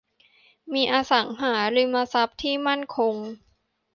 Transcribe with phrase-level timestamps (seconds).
[0.73, 3.15] มีอสังหาริมทรัพย์ที่มั่นคง